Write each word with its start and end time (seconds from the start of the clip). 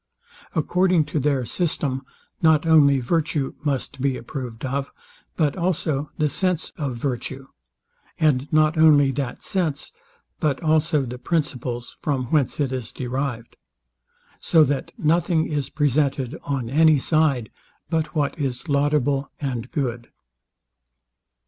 According 0.55 1.05
to 1.13 1.19
their 1.19 1.45
system, 1.45 2.01
not 2.41 2.65
only 2.65 2.99
virtue 2.99 3.53
must 3.63 4.01
be 4.01 4.17
approved 4.17 4.65
of, 4.65 4.91
but 5.37 5.55
also 5.55 6.09
the 6.17 6.27
sense 6.27 6.71
of 6.75 6.95
virtue: 6.95 7.45
And 8.19 8.51
not 8.51 8.79
only 8.79 9.11
that 9.11 9.43
sense, 9.43 9.91
but 10.39 10.59
also 10.63 11.05
the 11.05 11.19
principles, 11.19 11.97
from 12.01 12.25
whence 12.31 12.59
it 12.59 12.71
is 12.71 12.91
derived. 12.91 13.57
So 14.39 14.63
that 14.63 14.91
nothing 14.97 15.45
is 15.45 15.69
presented 15.69 16.35
on 16.41 16.67
any 16.67 16.97
side, 16.97 17.51
but 17.91 18.15
what 18.15 18.35
is 18.39 18.67
laudable 18.67 19.29
and 19.39 19.69
good. 19.71 20.09